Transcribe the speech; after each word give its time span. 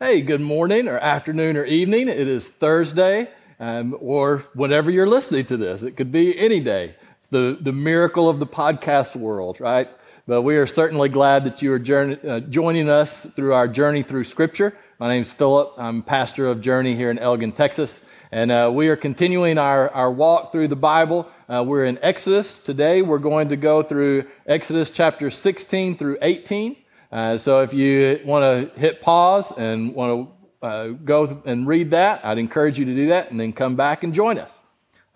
Hey, 0.00 0.20
good 0.20 0.40
morning 0.40 0.86
or 0.86 0.96
afternoon 0.96 1.56
or 1.56 1.64
evening. 1.64 2.06
It 2.06 2.28
is 2.28 2.46
Thursday, 2.46 3.28
um, 3.58 3.96
or 3.98 4.44
whenever 4.54 4.92
you're 4.92 5.08
listening 5.08 5.44
to 5.46 5.56
this. 5.56 5.82
It 5.82 5.96
could 5.96 6.12
be 6.12 6.38
any 6.38 6.60
day. 6.60 6.94
The, 7.32 7.58
the 7.60 7.72
miracle 7.72 8.28
of 8.28 8.38
the 8.38 8.46
podcast 8.46 9.16
world, 9.16 9.60
right? 9.60 9.88
But 10.28 10.42
we 10.42 10.54
are 10.54 10.68
certainly 10.68 11.08
glad 11.08 11.42
that 11.46 11.62
you 11.62 11.72
are 11.72 11.80
journey, 11.80 12.16
uh, 12.22 12.38
joining 12.38 12.88
us 12.88 13.26
through 13.34 13.54
our 13.54 13.66
journey 13.66 14.04
through 14.04 14.22
Scripture. 14.22 14.72
My 15.00 15.08
name 15.08 15.22
is 15.22 15.32
Philip. 15.32 15.72
I'm 15.76 16.04
pastor 16.04 16.46
of 16.46 16.60
Journey 16.60 16.94
here 16.94 17.10
in 17.10 17.18
Elgin, 17.18 17.50
Texas. 17.50 17.98
And 18.30 18.52
uh, 18.52 18.70
we 18.72 18.90
are 18.90 18.96
continuing 18.96 19.58
our, 19.58 19.90
our 19.90 20.12
walk 20.12 20.52
through 20.52 20.68
the 20.68 20.76
Bible. 20.76 21.28
Uh, 21.48 21.64
we're 21.66 21.86
in 21.86 21.98
Exodus. 22.02 22.60
Today, 22.60 23.02
we're 23.02 23.18
going 23.18 23.48
to 23.48 23.56
go 23.56 23.82
through 23.82 24.26
Exodus 24.46 24.90
chapter 24.90 25.28
16 25.28 25.98
through 25.98 26.18
18. 26.22 26.76
Uh, 27.10 27.38
so 27.38 27.62
if 27.62 27.72
you 27.72 28.20
want 28.24 28.42
to 28.42 28.78
hit 28.78 29.00
pause 29.00 29.50
and 29.56 29.94
want 29.94 30.28
to 30.60 30.66
uh, 30.66 30.88
go 30.88 31.42
and 31.46 31.66
read 31.66 31.90
that, 31.90 32.24
I'd 32.24 32.38
encourage 32.38 32.78
you 32.78 32.84
to 32.84 32.94
do 32.94 33.06
that 33.08 33.30
and 33.30 33.40
then 33.40 33.52
come 33.52 33.76
back 33.76 34.04
and 34.04 34.12
join 34.12 34.38
us. 34.38 34.58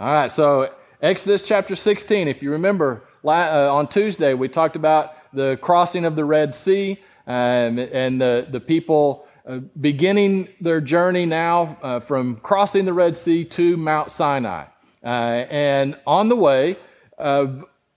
All 0.00 0.12
right, 0.12 0.32
so 0.32 0.74
Exodus 1.02 1.42
chapter 1.42 1.76
16. 1.76 2.28
If 2.28 2.42
you 2.42 2.52
remember, 2.52 3.04
uh, 3.24 3.74
on 3.74 3.88
Tuesday 3.88 4.34
we 4.34 4.48
talked 4.48 4.76
about 4.76 5.14
the 5.34 5.58
crossing 5.60 6.04
of 6.04 6.16
the 6.16 6.24
Red 6.24 6.54
Sea 6.54 6.98
um, 7.26 7.78
and 7.78 8.20
the, 8.20 8.46
the 8.50 8.60
people 8.60 9.26
uh, 9.46 9.58
beginning 9.80 10.48
their 10.60 10.80
journey 10.80 11.26
now 11.26 11.76
uh, 11.82 12.00
from 12.00 12.36
crossing 12.36 12.84
the 12.84 12.92
Red 12.92 13.16
Sea 13.16 13.44
to 13.44 13.76
Mount 13.76 14.10
Sinai. 14.10 14.64
Uh, 15.04 15.06
and 15.06 15.98
on 16.06 16.28
the 16.28 16.36
way, 16.36 16.76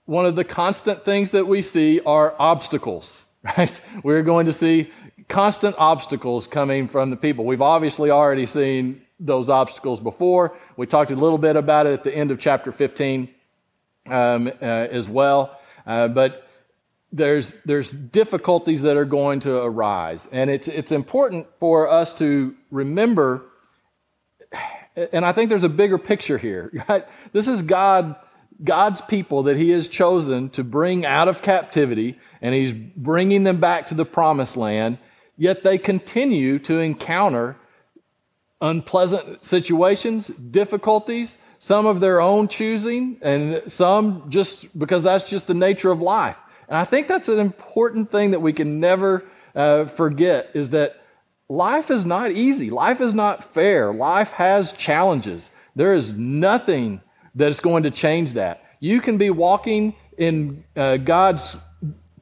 one 0.04 0.26
of 0.26 0.36
the 0.36 0.44
constant 0.44 1.04
things 1.04 1.30
that 1.30 1.46
we 1.46 1.62
see 1.62 2.00
are 2.00 2.34
obstacles 2.38 3.25
right? 3.56 3.80
We're 4.02 4.22
going 4.22 4.46
to 4.46 4.52
see 4.52 4.90
constant 5.28 5.76
obstacles 5.78 6.46
coming 6.46 6.88
from 6.88 7.10
the 7.10 7.16
people. 7.16 7.44
We've 7.44 7.62
obviously 7.62 8.10
already 8.10 8.46
seen 8.46 9.02
those 9.18 9.48
obstacles 9.48 10.00
before. 10.00 10.56
We 10.76 10.86
talked 10.86 11.10
a 11.10 11.16
little 11.16 11.38
bit 11.38 11.56
about 11.56 11.86
it 11.86 11.94
at 11.94 12.04
the 12.04 12.14
end 12.14 12.30
of 12.30 12.38
chapter 12.38 12.72
15 12.72 13.28
um, 14.06 14.48
uh, 14.48 14.50
as 14.60 15.08
well. 15.08 15.58
Uh, 15.86 16.08
but 16.08 16.46
there's, 17.12 17.56
there's 17.64 17.90
difficulties 17.90 18.82
that 18.82 18.96
are 18.96 19.04
going 19.04 19.40
to 19.40 19.56
arise. 19.56 20.28
And 20.32 20.50
it's, 20.50 20.68
it's 20.68 20.92
important 20.92 21.46
for 21.60 21.88
us 21.88 22.14
to 22.14 22.54
remember, 22.70 23.44
and 25.12 25.24
I 25.24 25.32
think 25.32 25.48
there's 25.48 25.64
a 25.64 25.68
bigger 25.68 25.98
picture 25.98 26.38
here. 26.38 26.70
Right? 26.88 27.04
This 27.32 27.48
is 27.48 27.62
God 27.62 28.16
God's 28.62 29.00
people 29.00 29.44
that 29.44 29.56
He 29.56 29.70
has 29.70 29.88
chosen 29.88 30.50
to 30.50 30.64
bring 30.64 31.04
out 31.04 31.28
of 31.28 31.42
captivity, 31.42 32.18
and 32.40 32.54
He's 32.54 32.72
bringing 32.72 33.44
them 33.44 33.60
back 33.60 33.86
to 33.86 33.94
the 33.94 34.04
promised 34.04 34.56
land, 34.56 34.98
yet 35.36 35.62
they 35.62 35.78
continue 35.78 36.58
to 36.60 36.78
encounter 36.78 37.56
unpleasant 38.60 39.44
situations, 39.44 40.28
difficulties, 40.28 41.36
some 41.58 41.86
of 41.86 42.00
their 42.00 42.20
own 42.20 42.48
choosing, 42.48 43.18
and 43.22 43.62
some 43.66 44.28
just 44.28 44.78
because 44.78 45.02
that's 45.02 45.28
just 45.28 45.46
the 45.46 45.54
nature 45.54 45.90
of 45.90 46.00
life. 46.00 46.36
And 46.68 46.76
I 46.76 46.84
think 46.84 47.08
that's 47.08 47.28
an 47.28 47.38
important 47.38 48.10
thing 48.10 48.32
that 48.32 48.40
we 48.40 48.52
can 48.52 48.80
never 48.80 49.24
uh, 49.54 49.86
forget 49.86 50.50
is 50.54 50.70
that 50.70 50.96
life 51.48 51.90
is 51.90 52.04
not 52.04 52.32
easy. 52.32 52.70
Life 52.70 53.00
is 53.00 53.14
not 53.14 53.54
fair. 53.54 53.92
Life 53.92 54.32
has 54.32 54.72
challenges. 54.72 55.52
There 55.74 55.94
is 55.94 56.12
nothing 56.12 57.00
that 57.36 57.48
is 57.48 57.60
going 57.60 57.84
to 57.84 57.90
change 57.90 58.32
that. 58.32 58.62
You 58.80 59.00
can 59.00 59.18
be 59.18 59.30
walking 59.30 59.94
in 60.18 60.64
uh, 60.74 60.96
God's 60.98 61.56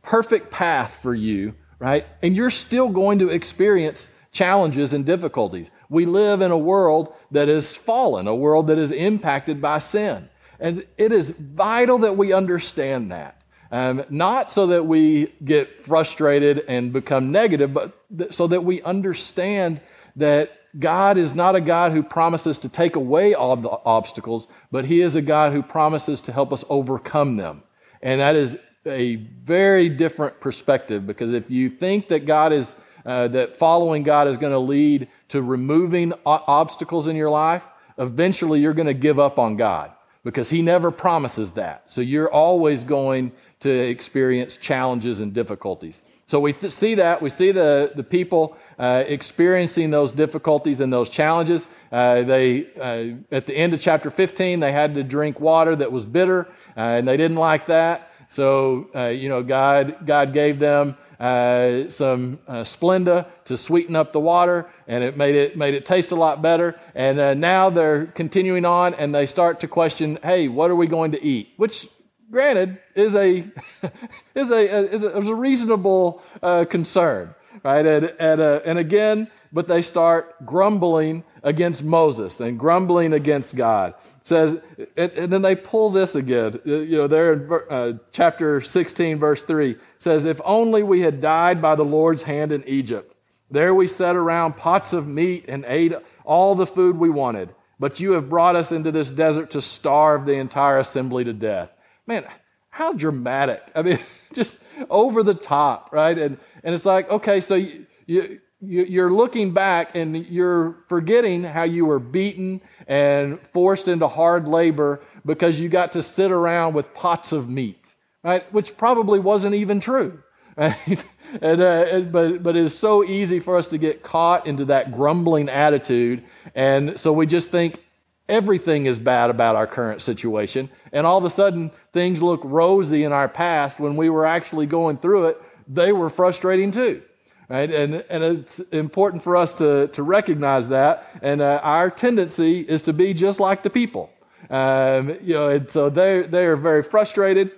perfect 0.02 0.50
path 0.50 0.98
for 1.02 1.14
you, 1.14 1.54
right? 1.78 2.04
And 2.22 2.36
you're 2.36 2.50
still 2.50 2.88
going 2.88 3.20
to 3.20 3.30
experience 3.30 4.08
challenges 4.32 4.92
and 4.92 5.06
difficulties. 5.06 5.70
We 5.88 6.04
live 6.06 6.40
in 6.40 6.50
a 6.50 6.58
world 6.58 7.14
that 7.30 7.48
is 7.48 7.74
fallen, 7.74 8.26
a 8.26 8.34
world 8.34 8.66
that 8.66 8.78
is 8.78 8.90
impacted 8.90 9.62
by 9.62 9.78
sin. 9.78 10.28
And 10.60 10.86
it 10.98 11.12
is 11.12 11.30
vital 11.30 11.98
that 11.98 12.16
we 12.16 12.33
understand 12.33 13.10
that. 13.12 13.40
Um, 13.70 14.05
not 14.08 14.52
so 14.52 14.68
that 14.68 14.84
we 14.84 15.33
get 15.44 15.84
frustrated 15.84 16.64
and 16.68 16.92
become 16.92 17.33
negative, 17.33 17.72
but 17.74 17.96
th- 18.16 18.33
so 18.33 18.46
that 18.46 18.62
we 18.62 18.83
understand 18.83 19.80
that 20.16 20.50
God 20.79 21.18
is 21.18 21.35
not 21.35 21.55
a 21.55 21.61
God 21.61 21.92
who 21.92 22.02
promises 22.02 22.58
to 22.58 22.68
take 22.68 22.96
away 22.96 23.35
all 23.35 23.57
the 23.57 23.70
obstacles, 23.85 24.48
but 24.70 24.85
He 24.85 25.01
is 25.01 25.17
a 25.17 25.23
God 25.23 25.52
who 25.52 25.62
promises 25.62 26.20
to 26.23 26.33
help 26.33 26.52
us 26.52 26.64
overcome 26.68 27.36
them. 27.36 27.62
And 28.02 28.20
that 28.20 28.36
is 28.36 28.57
a 28.86 29.17
very 29.17 29.89
different 29.89 30.40
perspective 30.40 31.07
because 31.07 31.33
if 31.33 31.51
you 31.51 31.70
think 31.70 32.08
that 32.08 32.27
God 32.27 32.52
is, 32.52 32.74
uh, 33.07 33.29
that 33.29 33.58
following 33.58 34.02
God 34.02 34.29
is 34.29 34.36
going 34.36 34.52
to 34.52 34.58
lead 34.58 35.08
to 35.29 35.42
removing 35.42 36.13
o- 36.27 36.45
obstacles 36.46 37.08
in 37.08 37.17
your 37.17 37.30
life, 37.30 37.64
eventually 37.98 38.61
you're 38.61 38.74
going 38.74 38.86
to 38.86 38.95
give 38.95 39.18
up 39.18 39.39
on 39.39 39.57
God 39.57 39.92
because 40.24 40.51
He 40.51 40.63
never 40.63 40.90
promises 40.90 41.51
that. 41.52 41.90
So 41.90 42.01
you're 42.01 42.30
always 42.30 42.84
going 42.84 43.33
to 43.61 43.70
experience 43.70 44.57
challenges 44.57 45.20
and 45.20 45.33
difficulties. 45.33 46.02
So 46.27 46.40
we 46.40 46.52
th- 46.52 46.73
see 46.73 46.96
that. 46.96 47.23
We 47.23 47.30
see 47.30 47.52
the, 47.52 47.92
the 47.95 48.02
people 48.02 48.57
uh, 48.79 49.05
experiencing 49.07 49.90
those 49.90 50.12
difficulties 50.12 50.80
and 50.80 50.92
those 50.92 51.11
challenges. 51.11 51.67
Uh, 51.92 52.23
they, 52.23 52.67
uh, 52.80 53.35
at 53.35 53.46
the 53.46 53.55
end 53.55 53.74
of 53.74 53.80
chapter 53.80 54.11
15, 54.11 54.61
they 54.61 54.73
had 54.73 54.95
to 54.95 55.02
drink 55.02 55.39
water 55.40 55.77
that 55.77 55.92
was 55.92 56.07
bitter, 56.07 56.48
uh, 56.77 56.80
and 56.80 57.07
they 57.07 57.17
didn't 57.17 57.36
like 57.36 57.67
that. 57.67 58.11
So, 58.29 58.89
uh, 58.95 59.07
you 59.07 59.29
know, 59.29 59.42
God, 59.42 59.98
God 60.05 60.33
gave 60.33 60.58
them 60.58 60.96
uh, 61.20 61.89
some 61.89 62.39
Splenda 62.48 63.29
to 63.45 63.57
sweeten 63.57 63.95
up 63.95 64.13
the 64.13 64.20
water, 64.20 64.68
and 64.89 65.05
it 65.05 65.17
made 65.17 65.36
it, 65.36 65.57
made 65.57 65.74
it 65.74 65.86
taste 65.86 66.11
a 66.11 66.17
lot 66.17 66.42
better. 66.42 66.79
And 66.95 67.40
now 67.40 67.70
they're 67.70 68.07
continuing 68.07 68.64
on, 68.64 68.95
and 68.95 69.14
they 69.14 69.27
start 69.27 69.61
to 69.61 69.68
question, 69.68 70.18
hey, 70.23 70.48
what 70.48 70.70
are 70.70 70.77
we 70.77 70.89
going 70.89 71.13
to 71.13 71.24
eat? 71.24 71.51
Which 71.57 71.86
granted 72.34 72.80
is 72.96 73.14
a 73.14 73.36
is 74.34 74.51
a, 74.51 74.92
is 74.92 75.05
a, 75.05 75.18
is 75.18 75.29
a 75.29 75.34
reasonable 75.34 76.23
uh, 76.42 76.64
concern 76.64 77.34
right? 77.64 77.85
And, 77.85 78.14
and, 78.20 78.41
uh, 78.41 78.61
and 78.64 78.79
again, 78.79 79.30
but 79.52 79.69
they 79.69 79.83
start 79.83 80.45
grumbling 80.45 81.25
against 81.42 81.83
Moses 81.83 82.41
and 82.41 82.58
grumbling 82.58 83.13
against 83.13 83.57
God. 83.57 83.95
It 84.20 84.29
says, 84.29 84.61
and, 84.97 85.13
and, 85.13 85.33
then 85.33 85.42
they 85.42 85.55
pull 85.55 85.91
this 85.91 86.14
again. 86.14 86.61
Uh, 86.67 86.70
you 86.79 86.97
know, 86.98 87.07
there 87.07 87.33
in 87.33 87.52
uh, 87.70 87.92
chapter 88.13 88.61
16, 88.61 89.19
verse 89.19 89.45
3 89.45 89.77
says, 89.98 90.27
If 90.27 90.41
only 90.45 90.83
we 90.83 91.01
had 91.01 91.20
died 91.20 91.63
by 91.63 91.77
the 91.77 91.85
Lord's 91.85 92.23
hand 92.23 92.52
in 92.52 92.67
Egypt. 92.69 93.14
There 93.51 93.75
we 93.75 93.86
sat 93.86 94.17
around 94.17 94.57
pots 94.57 94.92
of 94.92 95.07
meat 95.07 95.45
and 95.48 95.64
ate 95.67 95.92
all 96.25 96.55
the 96.55 96.67
food 96.67 96.96
we 96.96 97.11
wanted. 97.11 97.55
But 97.79 98.01
you 98.01 98.13
have 98.13 98.29
brought 98.29 98.57
us 98.57 98.73
into 98.73 98.91
this 98.91 99.11
desert 99.11 99.52
to 99.52 99.63
starve 99.63 100.27
the 100.27 100.35
entire 100.35 100.79
assembly 100.79 101.25
to 101.25 101.33
death. 101.33 101.70
Man, 102.07 102.25
how 102.74 102.92
dramatic. 102.92 103.62
I 103.77 103.83
mean, 103.83 104.01
just 104.33 104.58
over 104.90 105.23
the 105.23 105.33
top, 105.33 105.90
right? 105.92 106.18
And, 106.18 106.36
and 106.64 106.74
it's 106.74 106.85
like, 106.85 107.08
okay, 107.08 107.40
so 107.40 107.55
you, 107.55 107.86
you, 108.08 108.40
you're 108.61 109.12
looking 109.12 109.52
back 109.52 109.95
and 109.95 110.27
you're 110.27 110.79
forgetting 110.89 111.45
how 111.45 111.63
you 111.63 111.86
were 111.86 112.01
beaten 112.01 112.61
and 112.89 113.39
forced 113.52 113.86
into 113.86 114.08
hard 114.08 114.48
labor 114.48 115.02
because 115.24 115.61
you 115.61 115.68
got 115.68 115.92
to 115.92 116.02
sit 116.02 116.33
around 116.33 116.74
with 116.74 116.92
pots 116.95 117.30
of 117.30 117.48
meat, 117.48 117.95
right? 118.24 118.52
Which 118.52 118.77
probably 118.77 119.20
wasn't 119.20 119.55
even 119.55 119.80
true. 119.80 120.20
Right? 120.57 121.05
and, 121.42 121.61
uh, 121.61 122.01
but, 122.13 122.45
but 122.45 122.57
it's 122.57 122.77
so 122.77 123.02
easy 123.02 123.40
for 123.40 123.57
us 123.57 123.67
to 123.68 123.79
get 123.79 124.05
caught 124.05 124.46
into 124.46 124.64
that 124.67 124.92
grumbling 124.92 125.48
attitude. 125.48 126.23
And 126.55 126.98
so 126.98 127.13
we 127.13 127.27
just 127.27 127.48
think 127.48 127.83
everything 128.29 128.87
is 128.87 128.99
bad 128.99 129.31
about 129.31 129.56
our 129.56 129.67
current 129.67 130.00
situation. 130.00 130.70
And 130.93 131.06
all 131.06 131.19
of 131.19 131.25
a 131.25 131.31
sudden, 131.31 131.70
things 131.93 132.23
look 132.23 132.40
rosy 132.44 133.05
in 133.05 133.12
our 133.12 133.29
past 133.29 133.79
when 133.79 133.96
we 133.96 134.08
were 134.08 134.26
actually 134.26 134.67
going 134.67 134.99
through 134.99 135.26
it, 135.26 135.43
they 135.69 135.93
were 135.93 136.11
frustrating 136.11 136.70
too. 136.70 137.02
Right? 137.49 137.70
And, 137.70 137.96
and 138.08 138.25
it's 138.25 138.58
important 138.73 139.23
for 139.23 139.37
us 139.37 139.54
to, 139.54 139.88
to 139.88 140.02
recognize 140.02 140.69
that. 140.69 141.06
And 141.20 141.43
uh, 141.43 141.60
our 141.62 141.90
tendency 141.90 142.60
is 142.60 142.82
to 142.82 142.94
be 142.94 143.12
just 143.12 143.38
like 143.38 143.62
the 143.62 143.70
people. 143.70 144.10
Um, 144.48 145.19
you 145.20 145.34
know, 145.34 145.48
and 145.48 145.70
so 145.70 145.90
they, 145.90 146.22
they 146.22 146.46
are 146.46 146.56
very 146.56 146.82
frustrated. 146.82 147.52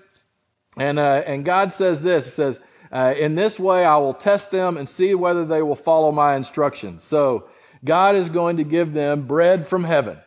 And, 0.77 0.99
uh, 0.99 1.23
and 1.27 1.45
God 1.45 1.73
says 1.73 2.03
this 2.03 2.25
He 2.25 2.31
says, 2.33 2.59
uh, 2.91 3.15
In 3.17 3.37
this 3.37 3.61
way 3.61 3.85
I 3.85 3.97
will 3.97 4.15
test 4.15 4.51
them 4.51 4.77
and 4.77 4.89
see 4.89 5.15
whether 5.15 5.45
they 5.45 5.63
will 5.63 5.77
follow 5.77 6.11
my 6.11 6.35
instructions. 6.35 7.05
So 7.05 7.49
God 7.85 8.17
is 8.17 8.29
going 8.29 8.57
to 8.57 8.65
give 8.65 8.93
them 8.93 9.27
bread 9.27 9.69
from 9.69 9.85
heaven 9.85 10.19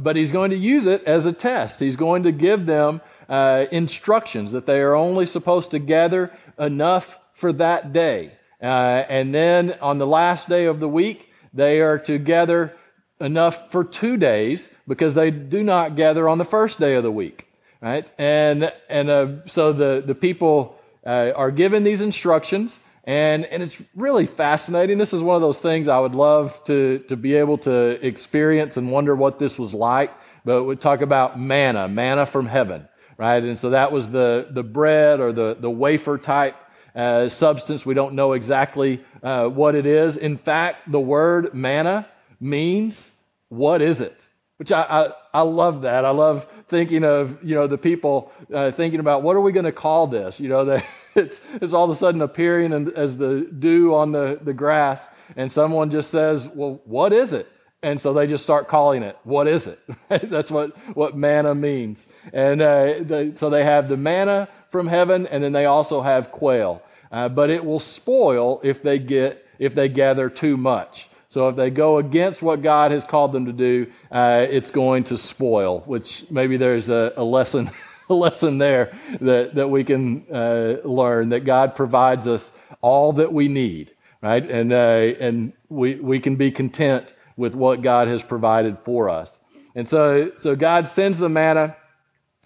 but 0.00 0.16
he's 0.16 0.32
going 0.32 0.50
to 0.50 0.56
use 0.56 0.86
it 0.86 1.02
as 1.04 1.26
a 1.26 1.32
test. 1.32 1.80
He's 1.80 1.96
going 1.96 2.22
to 2.24 2.32
give 2.32 2.66
them 2.66 3.00
uh, 3.28 3.66
instructions 3.70 4.52
that 4.52 4.66
they 4.66 4.80
are 4.80 4.94
only 4.94 5.26
supposed 5.26 5.70
to 5.72 5.78
gather 5.78 6.32
enough 6.58 7.18
for 7.34 7.52
that 7.54 7.92
day. 7.92 8.32
Uh, 8.60 9.04
and 9.08 9.34
then 9.34 9.76
on 9.80 9.98
the 9.98 10.06
last 10.06 10.48
day 10.48 10.66
of 10.66 10.80
the 10.80 10.88
week, 10.88 11.30
they 11.52 11.80
are 11.80 11.98
to 11.98 12.18
gather 12.18 12.76
enough 13.20 13.70
for 13.70 13.84
two 13.84 14.16
days 14.16 14.70
because 14.86 15.14
they 15.14 15.30
do 15.30 15.62
not 15.62 15.96
gather 15.96 16.28
on 16.28 16.38
the 16.38 16.44
first 16.44 16.78
day 16.78 16.94
of 16.94 17.02
the 17.02 17.10
week. 17.10 17.48
Right? 17.80 18.08
And, 18.18 18.72
and 18.88 19.10
uh, 19.10 19.46
so 19.46 19.72
the, 19.72 20.02
the 20.06 20.14
people 20.14 20.78
uh, 21.04 21.32
are 21.34 21.50
given 21.50 21.82
these 21.82 22.00
instructions. 22.00 22.78
And, 23.04 23.44
and 23.46 23.62
it's 23.62 23.80
really 23.96 24.26
fascinating. 24.26 24.96
This 24.96 25.12
is 25.12 25.22
one 25.22 25.34
of 25.34 25.42
those 25.42 25.58
things 25.58 25.88
I 25.88 25.98
would 25.98 26.14
love 26.14 26.62
to, 26.64 27.00
to 27.08 27.16
be 27.16 27.34
able 27.34 27.58
to 27.58 28.04
experience 28.06 28.76
and 28.76 28.92
wonder 28.92 29.16
what 29.16 29.38
this 29.38 29.58
was 29.58 29.74
like. 29.74 30.12
But 30.44 30.64
we 30.64 30.76
talk 30.76 31.00
about 31.00 31.38
manna, 31.38 31.88
manna 31.88 32.26
from 32.26 32.46
heaven, 32.46 32.88
right? 33.16 33.42
And 33.42 33.58
so 33.58 33.70
that 33.70 33.90
was 33.90 34.08
the, 34.08 34.48
the 34.50 34.62
bread 34.62 35.18
or 35.18 35.32
the, 35.32 35.56
the 35.58 35.70
wafer 35.70 36.16
type 36.16 36.56
uh, 36.94 37.28
substance. 37.28 37.84
We 37.84 37.94
don't 37.94 38.14
know 38.14 38.34
exactly 38.34 39.04
uh, 39.22 39.48
what 39.48 39.74
it 39.74 39.86
is. 39.86 40.16
In 40.16 40.36
fact, 40.36 40.90
the 40.90 41.00
word 41.00 41.54
manna 41.54 42.06
means 42.40 43.10
what 43.48 43.82
is 43.82 44.00
it? 44.00 44.16
Which 44.58 44.70
I, 44.70 44.82
I, 44.82 45.40
I 45.40 45.42
love 45.42 45.82
that. 45.82 46.04
I 46.04 46.10
love 46.10 46.46
thinking 46.68 47.02
of, 47.02 47.42
you 47.42 47.56
know, 47.56 47.66
the 47.66 47.78
people 47.78 48.32
uh, 48.52 48.70
thinking 48.70 49.00
about 49.00 49.22
what 49.22 49.34
are 49.34 49.40
we 49.40 49.50
going 49.50 49.64
to 49.64 49.72
call 49.72 50.06
this? 50.06 50.38
You 50.38 50.48
know, 50.48 50.64
that 50.66 50.86
it's, 51.16 51.40
it's 51.54 51.72
all 51.72 51.84
of 51.84 51.90
a 51.90 51.94
sudden 51.94 52.22
appearing 52.22 52.72
in, 52.72 52.92
as 52.94 53.16
the 53.16 53.42
dew 53.58 53.94
on 53.94 54.12
the, 54.12 54.38
the 54.42 54.52
grass, 54.52 55.06
and 55.36 55.50
someone 55.50 55.90
just 55.90 56.10
says, 56.10 56.48
well, 56.48 56.80
what 56.84 57.12
is 57.12 57.32
it? 57.32 57.48
And 57.82 58.00
so 58.00 58.12
they 58.12 58.28
just 58.28 58.44
start 58.44 58.68
calling 58.68 59.02
it, 59.02 59.16
what 59.24 59.48
is 59.48 59.66
it? 59.66 59.80
That's 60.08 60.50
what, 60.50 60.76
what 60.96 61.16
manna 61.16 61.54
means. 61.54 62.06
And 62.32 62.62
uh, 62.62 62.94
they, 63.00 63.32
so 63.34 63.50
they 63.50 63.64
have 63.64 63.88
the 63.88 63.96
manna 63.96 64.48
from 64.70 64.86
heaven, 64.86 65.26
and 65.26 65.42
then 65.42 65.52
they 65.52 65.66
also 65.66 66.00
have 66.00 66.30
quail. 66.30 66.82
Uh, 67.10 67.28
but 67.28 67.50
it 67.50 67.64
will 67.64 67.80
spoil 67.80 68.60
if 68.64 68.82
they 68.82 68.98
get 68.98 69.46
if 69.58 69.74
they 69.76 69.88
gather 69.88 70.28
too 70.28 70.56
much. 70.56 71.08
So 71.28 71.48
if 71.48 71.56
they 71.56 71.70
go 71.70 71.98
against 71.98 72.42
what 72.42 72.62
God 72.62 72.90
has 72.90 73.04
called 73.04 73.32
them 73.32 73.46
to 73.46 73.52
do, 73.52 73.86
uh, 74.10 74.46
it's 74.50 74.70
going 74.70 75.04
to 75.04 75.16
spoil. 75.16 75.80
Which 75.86 76.24
maybe 76.30 76.56
there's 76.56 76.88
a, 76.88 77.12
a 77.16 77.22
lesson, 77.22 77.70
a 78.12 78.14
lesson 78.14 78.58
there 78.58 78.96
that 79.20 79.54
that 79.54 79.68
we 79.68 79.82
can 79.82 80.26
uh, 80.32 80.76
learn 80.84 81.30
that 81.30 81.44
God 81.44 81.74
provides 81.74 82.26
us 82.26 82.52
all 82.80 83.12
that 83.14 83.32
we 83.32 83.48
need, 83.48 83.92
right? 84.22 84.48
And 84.48 84.72
uh, 84.72 84.76
and 85.20 85.52
we 85.68 85.96
we 85.96 86.20
can 86.20 86.36
be 86.36 86.50
content 86.50 87.06
with 87.36 87.54
what 87.54 87.82
God 87.82 88.08
has 88.08 88.22
provided 88.22 88.78
for 88.84 89.08
us. 89.08 89.30
And 89.74 89.88
so 89.88 90.32
so 90.36 90.54
God 90.54 90.86
sends 90.86 91.18
the 91.18 91.28
manna, 91.28 91.76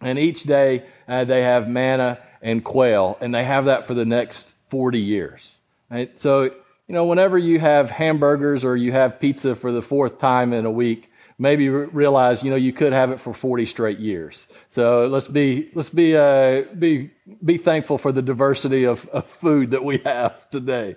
and 0.00 0.18
each 0.18 0.44
day 0.44 0.84
uh, 1.08 1.24
they 1.24 1.42
have 1.42 1.68
manna 1.68 2.18
and 2.40 2.64
quail, 2.64 3.18
and 3.20 3.34
they 3.34 3.44
have 3.44 3.66
that 3.66 3.86
for 3.86 3.94
the 3.94 4.04
next 4.04 4.54
40 4.70 4.98
years. 4.98 5.52
Right? 5.90 6.16
So 6.18 6.44
you 6.88 6.94
know, 6.94 7.06
whenever 7.06 7.36
you 7.36 7.58
have 7.58 7.90
hamburgers 7.90 8.64
or 8.64 8.76
you 8.76 8.92
have 8.92 9.18
pizza 9.18 9.56
for 9.56 9.72
the 9.72 9.82
fourth 9.82 10.18
time 10.18 10.52
in 10.52 10.64
a 10.66 10.70
week, 10.70 11.10
maybe 11.38 11.68
realize 11.68 12.42
you 12.42 12.50
know 12.50 12.56
you 12.56 12.72
could 12.72 12.92
have 12.92 13.10
it 13.10 13.20
for 13.20 13.34
40 13.34 13.66
straight 13.66 13.98
years. 13.98 14.46
So 14.68 15.06
let's 15.06 15.28
be 15.28 15.70
let's 15.74 15.90
be 15.90 16.16
uh, 16.16 16.62
be 16.78 17.10
be 17.44 17.58
thankful 17.58 17.98
for 17.98 18.12
the 18.12 18.22
diversity 18.22 18.84
of, 18.84 19.06
of 19.08 19.26
food 19.26 19.70
that 19.70 19.84
we 19.84 19.98
have 19.98 20.48
today. 20.50 20.96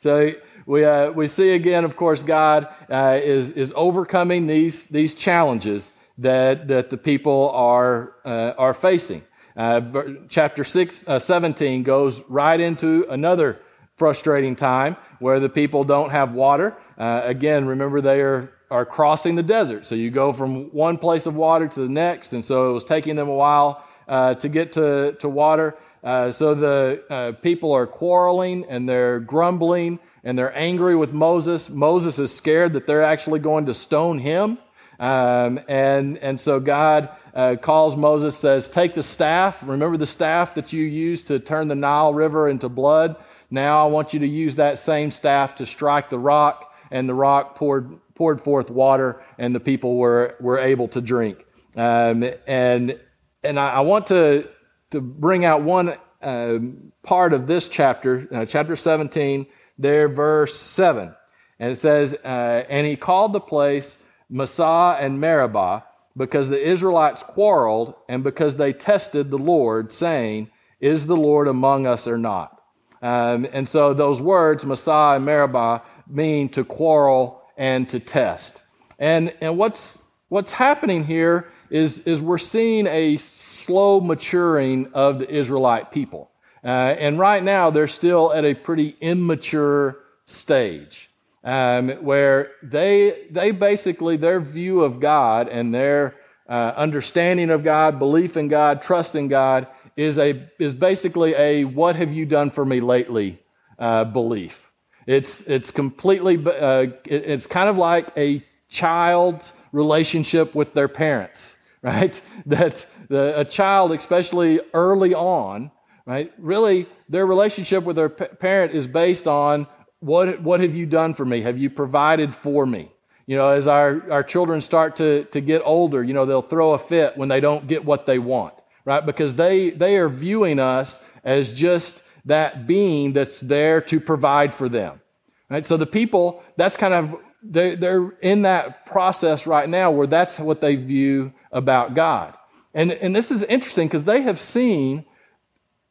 So 0.00 0.32
we 0.66 0.84
uh, 0.84 1.10
we 1.12 1.26
see 1.28 1.52
again, 1.52 1.84
of 1.84 1.96
course, 1.96 2.22
God 2.22 2.68
uh, 2.90 3.18
is 3.22 3.50
is 3.52 3.72
overcoming 3.74 4.46
these 4.46 4.84
these 4.84 5.14
challenges 5.14 5.92
that 6.18 6.68
that 6.68 6.90
the 6.90 6.96
people 6.96 7.50
are 7.50 8.14
uh, 8.24 8.52
are 8.58 8.74
facing. 8.74 9.22
Uh, 9.56 9.80
chapter 10.28 10.62
six, 10.62 11.04
uh, 11.08 11.18
17 11.18 11.82
goes 11.82 12.20
right 12.28 12.60
into 12.60 13.04
another 13.10 13.58
frustrating 13.96 14.54
time 14.54 14.96
where 15.18 15.40
the 15.40 15.48
people 15.48 15.82
don't 15.82 16.10
have 16.10 16.32
water. 16.32 16.76
Again, 16.96 17.66
remember 17.66 18.00
they 18.00 18.20
are, 18.20 18.52
are 18.70 18.84
crossing 18.84 19.34
the 19.34 19.42
desert. 19.42 19.86
So 19.86 19.94
you 19.94 20.10
go 20.10 20.32
from 20.32 20.66
one 20.66 20.98
place 20.98 21.26
of 21.26 21.34
water 21.34 21.68
to 21.68 21.80
the 21.80 21.88
next. 21.88 22.32
And 22.32 22.44
so 22.44 22.70
it 22.70 22.72
was 22.72 22.84
taking 22.84 23.16
them 23.16 23.28
a 23.28 23.34
while 23.34 23.84
uh, 24.06 24.34
to 24.34 24.48
get 24.48 24.72
to, 24.72 25.16
to 25.20 25.28
water. 25.28 25.76
Uh, 26.02 26.30
so 26.30 26.54
the 26.54 27.04
uh, 27.10 27.32
people 27.32 27.72
are 27.72 27.86
quarreling 27.86 28.64
and 28.68 28.88
they're 28.88 29.20
grumbling 29.20 29.98
and 30.22 30.38
they're 30.38 30.56
angry 30.56 30.96
with 30.96 31.12
Moses. 31.12 31.70
Moses 31.70 32.18
is 32.18 32.34
scared 32.34 32.74
that 32.74 32.86
they're 32.86 33.02
actually 33.02 33.40
going 33.40 33.66
to 33.66 33.74
stone 33.74 34.18
him. 34.18 34.58
Um, 34.98 35.60
and, 35.68 36.18
and 36.18 36.40
so 36.40 36.58
God 36.58 37.10
uh, 37.32 37.56
calls 37.56 37.96
Moses, 37.96 38.36
says, 38.36 38.68
Take 38.68 38.94
the 38.94 39.02
staff. 39.02 39.58
Remember 39.62 39.96
the 39.96 40.06
staff 40.06 40.54
that 40.56 40.72
you 40.72 40.82
used 40.82 41.28
to 41.28 41.38
turn 41.38 41.68
the 41.68 41.76
Nile 41.76 42.12
River 42.12 42.48
into 42.48 42.68
blood? 42.68 43.16
Now 43.50 43.86
I 43.86 43.90
want 43.90 44.12
you 44.12 44.20
to 44.20 44.26
use 44.26 44.56
that 44.56 44.78
same 44.78 45.10
staff 45.10 45.54
to 45.56 45.66
strike 45.66 46.10
the 46.10 46.18
rock, 46.18 46.74
and 46.90 47.08
the 47.08 47.14
rock 47.14 47.54
poured, 47.54 47.98
poured 48.18 48.42
forth 48.42 48.70
water, 48.70 49.22
and 49.38 49.54
the 49.54 49.60
people 49.60 49.96
were, 49.96 50.34
were 50.40 50.58
able 50.58 50.88
to 50.88 51.00
drink. 51.00 51.46
Um, 51.76 52.24
and 52.46 52.98
and 53.42 53.58
I, 53.58 53.74
I, 53.74 53.80
want 53.80 54.08
to, 54.08 54.48
to 54.90 55.00
bring 55.00 55.44
out 55.44 55.62
one 55.62 55.96
uh, 56.20 56.58
part 57.02 57.32
of 57.32 57.46
this 57.46 57.68
chapter, 57.68 58.26
uh, 58.32 58.44
chapter 58.44 58.74
17, 58.74 59.46
there, 59.78 60.08
verse 60.08 60.58
7. 60.58 61.14
And 61.60 61.72
it 61.72 61.76
says, 61.76 62.14
uh, 62.14 62.64
And 62.68 62.86
he 62.86 62.96
called 62.96 63.32
the 63.32 63.40
place 63.40 63.98
Massah 64.28 64.96
and 64.98 65.20
Meribah 65.20 65.84
because 66.16 66.48
the 66.48 66.60
Israelites 66.60 67.22
quarreled 67.22 67.94
and 68.08 68.24
because 68.24 68.56
they 68.56 68.72
tested 68.72 69.30
the 69.30 69.38
Lord, 69.38 69.92
saying, 69.92 70.50
Is 70.80 71.06
the 71.06 71.16
Lord 71.16 71.46
among 71.46 71.86
us 71.86 72.08
or 72.08 72.18
not? 72.18 72.60
Um, 73.00 73.46
and 73.52 73.68
so 73.68 73.94
those 73.94 74.20
words, 74.20 74.64
Massah 74.64 75.14
and 75.14 75.24
Meribah, 75.24 75.82
mean 76.08 76.48
to 76.50 76.64
quarrel 76.64 77.42
and 77.58 77.86
to 77.90 78.00
test. 78.00 78.62
And, 78.98 79.34
and 79.42 79.58
what's, 79.58 79.98
what's 80.28 80.52
happening 80.52 81.04
here 81.04 81.48
is, 81.68 82.00
is 82.00 82.20
we're 82.20 82.38
seeing 82.38 82.86
a 82.86 83.18
slow 83.18 84.00
maturing 84.00 84.90
of 84.94 85.18
the 85.18 85.30
Israelite 85.30 85.92
people. 85.92 86.30
Uh, 86.64 86.68
and 86.98 87.18
right 87.18 87.42
now, 87.42 87.70
they're 87.70 87.88
still 87.88 88.32
at 88.32 88.44
a 88.44 88.54
pretty 88.54 88.96
immature 89.00 89.98
stage 90.26 91.10
um, 91.44 91.90
where 92.02 92.52
they, 92.62 93.26
they 93.30 93.50
basically, 93.50 94.16
their 94.16 94.40
view 94.40 94.80
of 94.80 95.00
God 95.00 95.48
and 95.48 95.74
their 95.74 96.14
uh, 96.48 96.72
understanding 96.76 97.50
of 97.50 97.62
God, 97.62 97.98
belief 97.98 98.36
in 98.36 98.48
God, 98.48 98.82
trust 98.82 99.14
in 99.14 99.28
God 99.28 99.68
is, 99.96 100.18
a, 100.18 100.48
is 100.58 100.74
basically 100.74 101.34
a 101.34 101.64
what 101.64 101.96
have 101.96 102.12
you 102.12 102.24
done 102.24 102.50
for 102.50 102.64
me 102.64 102.80
lately 102.80 103.38
uh, 103.78 104.04
belief. 104.04 104.67
It's, 105.08 105.40
it's 105.42 105.70
completely, 105.70 106.36
uh, 106.46 106.86
it's 107.04 107.46
kind 107.46 107.68
of 107.68 107.78
like 107.78 108.08
a 108.16 108.44
child's 108.68 109.52
relationship 109.72 110.54
with 110.54 110.74
their 110.74 110.86
parents, 110.86 111.56
right? 111.82 112.20
That 112.46 112.86
the, 113.08 113.40
a 113.40 113.44
child, 113.44 113.92
especially 113.92 114.60
early 114.74 115.14
on, 115.14 115.70
right, 116.06 116.32
really 116.38 116.86
their 117.08 117.26
relationship 117.26 117.84
with 117.84 117.96
their 117.96 118.10
parent 118.10 118.74
is 118.74 118.86
based 118.86 119.26
on 119.26 119.66
what, 120.00 120.42
what 120.42 120.60
have 120.60 120.76
you 120.76 120.86
done 120.86 121.14
for 121.14 121.24
me? 121.24 121.40
Have 121.40 121.58
you 121.58 121.70
provided 121.70 122.34
for 122.36 122.66
me? 122.66 122.92
You 123.26 123.36
know, 123.36 123.48
as 123.48 123.66
our, 123.66 124.10
our 124.12 124.22
children 124.22 124.60
start 124.60 124.96
to, 124.96 125.24
to 125.24 125.40
get 125.40 125.62
older, 125.64 126.04
you 126.04 126.14
know, 126.14 126.26
they'll 126.26 126.42
throw 126.42 126.74
a 126.74 126.78
fit 126.78 127.16
when 127.16 127.28
they 127.28 127.40
don't 127.40 127.66
get 127.66 127.84
what 127.84 128.06
they 128.06 128.18
want 128.18 128.54
right? 128.88 129.04
Because 129.04 129.34
they, 129.34 129.68
they 129.68 129.96
are 129.96 130.08
viewing 130.08 130.58
us 130.58 130.98
as 131.22 131.52
just 131.52 132.02
that 132.24 132.66
being 132.66 133.12
that's 133.12 133.40
there 133.40 133.80
to 133.82 134.00
provide 134.00 134.54
for 134.54 134.68
them, 134.68 135.00
right? 135.48 135.66
So 135.66 135.76
the 135.76 135.86
people, 135.86 136.42
that's 136.56 136.76
kind 136.76 136.94
of, 136.94 137.20
they, 137.42 137.76
they're 137.76 138.10
in 138.20 138.42
that 138.42 138.86
process 138.86 139.46
right 139.46 139.68
now 139.68 139.90
where 139.90 140.06
that's 140.06 140.38
what 140.38 140.60
they 140.60 140.76
view 140.76 141.32
about 141.52 141.94
God. 141.94 142.34
And, 142.74 142.92
and 142.92 143.14
this 143.14 143.30
is 143.30 143.42
interesting 143.44 143.88
because 143.88 144.04
they 144.04 144.22
have 144.22 144.40
seen 144.40 145.04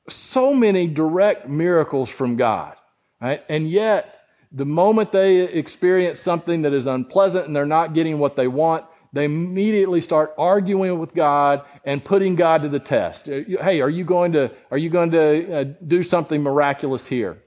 so 0.10 0.54
many 0.54 0.88
direct 0.88 1.50
miracles 1.50 2.10
from 2.10 2.38
God, 2.38 2.76
right? 3.22 3.44
And 3.50 3.70
yet, 3.70 4.22
the 4.52 4.66
moment 4.66 5.12
they 5.12 5.42
experience 5.42 6.20
something 6.20 6.62
that 6.62 6.74
is 6.74 6.88
unpleasant 6.88 7.48
and 7.48 7.56
they're 7.56 7.66
not 7.66 7.94
getting 7.94 8.20
what 8.20 8.36
they 8.36 8.48
want, 8.48 8.86
they 9.14 9.26
immediately 9.26 10.02
start 10.02 10.34
arguing 10.38 11.00
with 11.00 11.14
God 11.14 11.64
and 11.86 12.04
putting 12.04 12.36
God 12.36 12.62
to 12.64 12.70
the 12.70 12.80
test. 12.80 13.30
Uh, 13.30 13.42
hey, 13.62 13.82
are 13.82 13.90
you 13.90 14.04
going 14.04 14.32
to, 14.34 14.52
are 14.72 14.78
you 14.78 14.90
going 14.90 15.12
to 15.12 15.54
uh, 15.54 15.64
do 15.88 16.04
something 16.04 16.42
miraculous 16.42 17.06
here? 17.06 17.38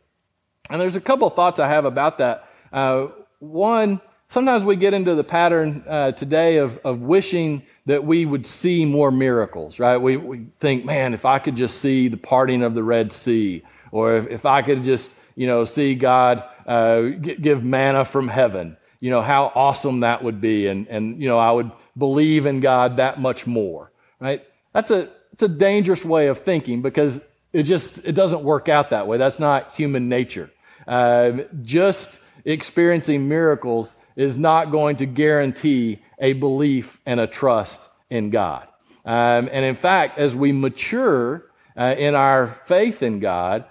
And 0.70 0.80
there's 0.80 0.96
a 0.96 1.00
couple 1.00 1.26
of 1.26 1.34
thoughts 1.34 1.60
I 1.60 1.68
have 1.68 1.84
about 1.84 2.18
that. 2.18 2.48
Uh, 2.72 3.08
one, 3.40 4.00
sometimes 4.28 4.64
we 4.64 4.76
get 4.76 4.94
into 4.94 5.14
the 5.14 5.24
pattern 5.24 5.84
uh, 5.88 6.12
today 6.12 6.58
of, 6.58 6.78
of 6.78 7.00
wishing 7.00 7.62
that 7.86 8.04
we 8.04 8.24
would 8.24 8.46
see 8.46 8.84
more 8.84 9.10
miracles, 9.10 9.78
right? 9.78 9.96
We, 9.96 10.16
we 10.16 10.46
think, 10.60 10.84
man, 10.84 11.12
if 11.12 11.24
I 11.24 11.38
could 11.38 11.56
just 11.56 11.80
see 11.80 12.08
the 12.08 12.16
parting 12.16 12.62
of 12.62 12.74
the 12.74 12.84
Red 12.84 13.12
Sea, 13.12 13.62
or 13.90 14.16
if, 14.16 14.26
if 14.28 14.46
I 14.46 14.62
could 14.62 14.82
just, 14.82 15.12
you 15.34 15.46
know, 15.46 15.64
see 15.64 15.94
God 15.94 16.44
uh, 16.66 17.02
give 17.02 17.64
manna 17.64 18.04
from 18.04 18.28
heaven, 18.28 18.76
you 19.00 19.10
know, 19.10 19.22
how 19.22 19.50
awesome 19.54 20.00
that 20.00 20.22
would 20.22 20.40
be. 20.40 20.66
And, 20.66 20.86
and, 20.88 21.20
you 21.20 21.28
know, 21.28 21.38
I 21.38 21.50
would 21.50 21.70
believe 21.96 22.46
in 22.46 22.60
God 22.60 22.98
that 22.98 23.20
much 23.20 23.46
more, 23.46 23.90
right? 24.20 24.42
That's 24.72 24.90
a, 24.90 25.08
it's 25.32 25.42
a 25.42 25.48
dangerous 25.48 26.04
way 26.04 26.28
of 26.28 26.40
thinking 26.40 26.82
because 26.82 27.20
it 27.52 27.64
just, 27.64 27.98
it 28.04 28.12
doesn't 28.12 28.44
work 28.44 28.68
out 28.68 28.90
that 28.90 29.06
way. 29.06 29.16
That's 29.18 29.38
not 29.38 29.74
human 29.74 30.08
nature. 30.08 30.50
Uh, 30.86 31.38
just 31.62 32.20
experiencing 32.44 33.28
miracles 33.28 33.96
is 34.16 34.38
not 34.38 34.70
going 34.70 34.96
to 34.96 35.06
guarantee 35.06 36.00
a 36.18 36.34
belief 36.34 37.00
and 37.06 37.18
a 37.20 37.26
trust 37.26 37.88
in 38.10 38.30
God. 38.30 38.68
Um, 39.04 39.48
and 39.50 39.64
in 39.64 39.76
fact, 39.76 40.18
as 40.18 40.36
we 40.36 40.52
mature 40.52 41.46
uh, 41.76 41.94
in 41.96 42.14
our 42.14 42.48
faith 42.66 43.02
in 43.02 43.20
God, 43.20 43.64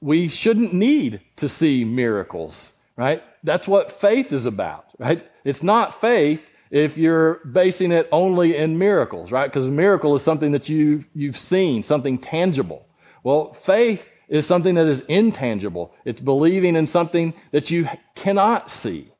we 0.00 0.28
shouldn't 0.28 0.74
need 0.74 1.20
to 1.36 1.48
see 1.48 1.84
miracles, 1.84 2.72
right? 2.96 3.22
That's 3.44 3.68
what 3.68 4.00
faith 4.00 4.32
is 4.32 4.46
about, 4.46 4.86
right? 4.98 5.26
It's 5.44 5.62
not 5.62 6.00
faith 6.00 6.42
if 6.70 6.98
you're 6.98 7.40
basing 7.44 7.92
it 7.92 8.08
only 8.10 8.56
in 8.56 8.78
miracles, 8.78 9.30
right? 9.30 9.46
Because 9.46 9.68
a 9.68 9.70
miracle 9.70 10.14
is 10.14 10.22
something 10.22 10.52
that 10.52 10.68
you, 10.68 11.04
you've 11.14 11.38
seen, 11.38 11.82
something 11.82 12.18
tangible. 12.18 12.86
Well, 13.22 13.52
faith 13.52 14.06
is 14.28 14.46
something 14.46 14.74
that 14.74 14.86
is 14.86 15.00
intangible. 15.00 15.94
It's 16.04 16.20
believing 16.20 16.74
in 16.74 16.86
something 16.86 17.34
that 17.52 17.70
you 17.70 17.88
cannot 18.14 18.70
see, 18.70 19.12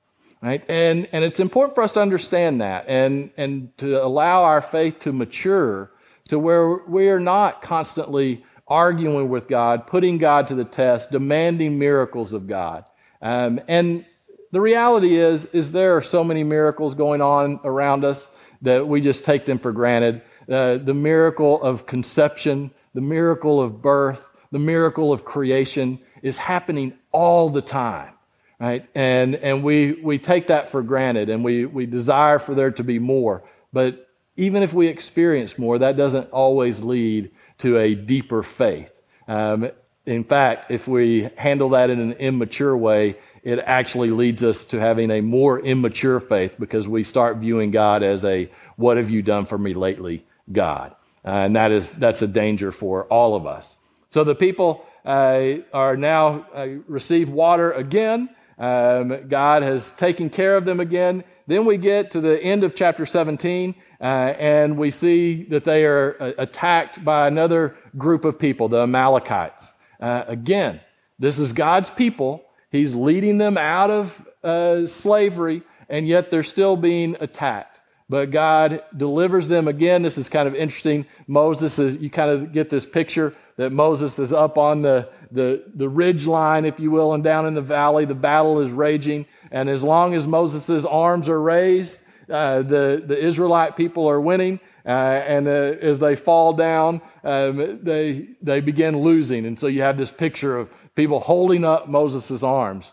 right? 0.42 0.64
And, 0.68 1.08
and 1.12 1.24
it's 1.24 1.38
important 1.38 1.74
for 1.76 1.82
us 1.82 1.92
to 1.92 2.00
understand 2.00 2.60
that 2.60 2.88
and, 2.88 3.30
and 3.36 3.76
to 3.78 4.02
allow 4.04 4.42
our 4.42 4.62
faith 4.62 4.98
to 5.00 5.12
mature 5.12 5.92
to 6.28 6.38
where 6.38 6.78
we 6.88 7.08
are 7.08 7.20
not 7.20 7.62
constantly 7.62 8.44
arguing 8.66 9.28
with 9.28 9.46
God, 9.46 9.86
putting 9.86 10.18
God 10.18 10.48
to 10.48 10.56
the 10.56 10.64
test, 10.64 11.12
demanding 11.12 11.78
miracles 11.78 12.32
of 12.32 12.48
God. 12.48 12.84
Um, 13.26 13.60
and 13.66 14.04
the 14.52 14.60
reality 14.60 15.16
is, 15.16 15.46
is 15.46 15.72
there 15.72 15.96
are 15.96 16.02
so 16.02 16.22
many 16.22 16.44
miracles 16.44 16.94
going 16.94 17.20
on 17.20 17.58
around 17.64 18.04
us 18.04 18.30
that 18.62 18.86
we 18.86 19.00
just 19.00 19.24
take 19.24 19.44
them 19.44 19.58
for 19.58 19.72
granted. 19.72 20.22
Uh, 20.48 20.78
the 20.78 20.94
miracle 20.94 21.60
of 21.60 21.86
conception, 21.86 22.70
the 22.94 23.00
miracle 23.00 23.60
of 23.60 23.82
birth, 23.82 24.30
the 24.52 24.60
miracle 24.60 25.12
of 25.12 25.24
creation 25.24 25.98
is 26.22 26.36
happening 26.36 26.96
all 27.10 27.50
the 27.50 27.60
time, 27.60 28.12
right? 28.60 28.86
And, 28.94 29.34
and 29.34 29.64
we, 29.64 29.94
we 29.94 30.20
take 30.20 30.46
that 30.46 30.68
for 30.68 30.80
granted 30.80 31.28
and 31.28 31.42
we, 31.42 31.66
we 31.66 31.84
desire 31.84 32.38
for 32.38 32.54
there 32.54 32.70
to 32.70 32.84
be 32.84 33.00
more. 33.00 33.42
But 33.72 34.08
even 34.36 34.62
if 34.62 34.72
we 34.72 34.86
experience 34.86 35.58
more, 35.58 35.80
that 35.80 35.96
doesn't 35.96 36.30
always 36.30 36.78
lead 36.80 37.32
to 37.58 37.76
a 37.78 37.96
deeper 37.96 38.44
faith. 38.44 38.92
Um, 39.26 39.72
in 40.06 40.22
fact, 40.22 40.70
if 40.70 40.86
we 40.86 41.28
handle 41.36 41.70
that 41.70 41.90
in 41.90 42.00
an 42.00 42.12
immature 42.14 42.76
way, 42.76 43.16
it 43.42 43.58
actually 43.58 44.10
leads 44.10 44.42
us 44.42 44.64
to 44.66 44.80
having 44.80 45.10
a 45.10 45.20
more 45.20 45.60
immature 45.60 46.20
faith 46.20 46.56
because 46.58 46.88
we 46.88 47.02
start 47.02 47.38
viewing 47.38 47.72
God 47.72 48.02
as 48.02 48.24
a 48.24 48.50
what 48.76 48.96
have 48.96 49.10
you 49.10 49.22
done 49.22 49.46
for 49.46 49.58
me 49.58 49.74
lately 49.74 50.24
God. 50.50 50.94
Uh, 51.24 51.30
and 51.30 51.56
that 51.56 51.72
is 51.72 51.92
that's 51.92 52.22
a 52.22 52.28
danger 52.28 52.70
for 52.70 53.04
all 53.04 53.34
of 53.34 53.46
us. 53.46 53.76
So 54.08 54.22
the 54.22 54.34
people 54.34 54.86
uh, 55.04 55.56
are 55.72 55.96
now 55.96 56.46
uh, 56.54 56.66
receive 56.86 57.28
water 57.28 57.72
again. 57.72 58.28
Um, 58.58 59.28
God 59.28 59.62
has 59.62 59.90
taken 59.90 60.30
care 60.30 60.56
of 60.56 60.64
them 60.64 60.80
again. 60.80 61.24
Then 61.46 61.66
we 61.66 61.76
get 61.76 62.12
to 62.12 62.20
the 62.20 62.40
end 62.42 62.64
of 62.64 62.74
chapter 62.74 63.06
17, 63.06 63.74
uh, 64.00 64.04
and 64.04 64.78
we 64.78 64.90
see 64.90 65.44
that 65.44 65.64
they 65.64 65.84
are 65.84 66.16
uh, 66.18 66.32
attacked 66.38 67.04
by 67.04 67.28
another 67.28 67.76
group 67.98 68.24
of 68.24 68.38
people, 68.38 68.68
the 68.68 68.82
Amalekites. 68.82 69.72
Uh, 70.00 70.24
again, 70.26 70.80
this 71.18 71.38
is 71.38 71.52
God's 71.52 71.90
people. 71.90 72.44
He's 72.70 72.94
leading 72.94 73.38
them 73.38 73.56
out 73.56 73.90
of 73.90 74.26
uh, 74.42 74.86
slavery, 74.86 75.62
and 75.88 76.06
yet 76.06 76.30
they're 76.30 76.42
still 76.42 76.76
being 76.76 77.16
attacked. 77.20 77.80
But 78.08 78.30
God 78.30 78.84
delivers 78.96 79.48
them 79.48 79.66
again. 79.66 80.02
This 80.02 80.16
is 80.16 80.28
kind 80.28 80.46
of 80.46 80.54
interesting. 80.54 81.06
Moses 81.26 81.78
is, 81.78 81.96
you 81.96 82.10
kind 82.10 82.30
of 82.30 82.52
get 82.52 82.70
this 82.70 82.86
picture 82.86 83.34
that 83.56 83.70
Moses 83.70 84.18
is 84.18 84.32
up 84.32 84.58
on 84.58 84.82
the, 84.82 85.08
the, 85.32 85.64
the 85.74 85.88
ridge 85.88 86.26
line, 86.26 86.64
if 86.64 86.78
you 86.78 86.90
will, 86.90 87.14
and 87.14 87.24
down 87.24 87.46
in 87.46 87.54
the 87.54 87.62
valley. 87.62 88.04
The 88.04 88.14
battle 88.14 88.60
is 88.60 88.70
raging. 88.70 89.26
And 89.50 89.68
as 89.68 89.82
long 89.82 90.14
as 90.14 90.26
Moses' 90.26 90.84
arms 90.84 91.28
are 91.28 91.40
raised, 91.40 92.02
uh, 92.30 92.62
the, 92.62 93.02
the 93.04 93.18
Israelite 93.18 93.76
people 93.76 94.08
are 94.08 94.20
winning. 94.20 94.60
Uh, 94.86 95.22
and 95.26 95.48
uh, 95.48 95.50
as 95.50 95.98
they 95.98 96.14
fall 96.14 96.52
down, 96.52 97.02
um, 97.24 97.80
they, 97.82 98.28
they 98.40 98.60
begin 98.60 99.00
losing. 99.00 99.44
And 99.44 99.58
so 99.58 99.66
you 99.66 99.82
have 99.82 99.98
this 99.98 100.12
picture 100.12 100.56
of 100.56 100.70
people 100.94 101.18
holding 101.18 101.64
up 101.64 101.88
Moses' 101.88 102.44
arms. 102.44 102.92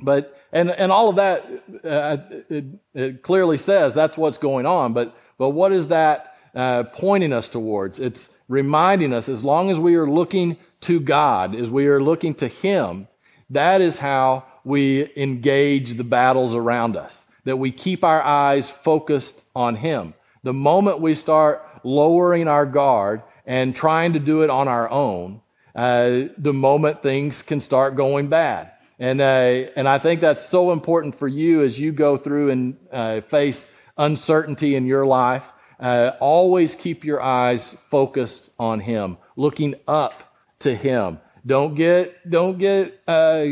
But, 0.00 0.36
and, 0.52 0.70
and 0.72 0.90
all 0.90 1.10
of 1.10 1.16
that, 1.16 1.44
uh, 1.84 2.16
it, 2.50 2.64
it, 2.94 3.22
clearly 3.22 3.58
says 3.58 3.94
that's 3.94 4.18
what's 4.18 4.38
going 4.38 4.66
on. 4.66 4.92
But, 4.92 5.16
but 5.38 5.50
what 5.50 5.70
is 5.70 5.88
that 5.88 6.36
uh, 6.52 6.82
pointing 6.84 7.32
us 7.32 7.48
towards? 7.48 8.00
It's 8.00 8.28
reminding 8.48 9.12
us 9.12 9.28
as 9.28 9.44
long 9.44 9.70
as 9.70 9.78
we 9.78 9.94
are 9.94 10.10
looking 10.10 10.56
to 10.82 10.98
God, 10.98 11.54
as 11.54 11.70
we 11.70 11.86
are 11.86 12.02
looking 12.02 12.34
to 12.34 12.48
Him, 12.48 13.06
that 13.50 13.80
is 13.80 13.98
how 13.98 14.44
we 14.64 15.10
engage 15.16 15.94
the 15.94 16.04
battles 16.04 16.56
around 16.56 16.96
us, 16.96 17.24
that 17.44 17.58
we 17.58 17.70
keep 17.70 18.02
our 18.02 18.22
eyes 18.22 18.68
focused 18.68 19.44
on 19.54 19.76
Him. 19.76 20.14
The 20.44 20.52
moment 20.52 21.00
we 21.00 21.14
start 21.14 21.62
lowering 21.82 22.48
our 22.48 22.66
guard 22.66 23.22
and 23.46 23.74
trying 23.74 24.12
to 24.12 24.18
do 24.18 24.42
it 24.42 24.50
on 24.50 24.68
our 24.68 24.88
own, 24.90 25.40
uh, 25.74 26.28
the 26.38 26.52
moment 26.52 27.02
things 27.02 27.42
can 27.42 27.60
start 27.60 27.96
going 27.96 28.28
bad. 28.28 28.70
And, 28.98 29.20
uh, 29.20 29.72
and 29.74 29.88
I 29.88 29.98
think 29.98 30.20
that's 30.20 30.46
so 30.46 30.70
important 30.70 31.18
for 31.18 31.26
you 31.26 31.64
as 31.64 31.80
you 31.80 31.92
go 31.92 32.16
through 32.16 32.50
and 32.50 32.76
uh, 32.92 33.22
face 33.22 33.68
uncertainty 33.96 34.76
in 34.76 34.86
your 34.86 35.06
life. 35.06 35.44
Uh, 35.80 36.12
always 36.20 36.74
keep 36.74 37.04
your 37.04 37.20
eyes 37.20 37.74
focused 37.90 38.50
on 38.58 38.80
Him, 38.80 39.16
looking 39.36 39.74
up 39.88 40.36
to 40.60 40.74
Him. 40.74 41.20
Don't 41.46 41.74
get, 41.74 42.30
don't 42.30 42.58
get 42.58 43.00
uh, 43.08 43.46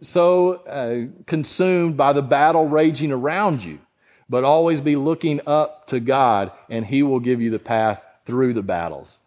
so 0.00 0.52
uh, 0.52 1.06
consumed 1.26 1.96
by 1.96 2.12
the 2.12 2.22
battle 2.22 2.68
raging 2.68 3.12
around 3.12 3.62
you, 3.62 3.78
but 4.28 4.44
always 4.44 4.80
be 4.80 4.96
looking 4.96 5.40
up 5.46 5.86
to 5.88 6.00
God, 6.00 6.52
and 6.68 6.86
He 6.86 7.02
will 7.02 7.20
give 7.20 7.40
you 7.40 7.50
the 7.50 7.58
path 7.58 8.04
through 8.24 8.54
the 8.54 8.62
battles. 8.62 9.20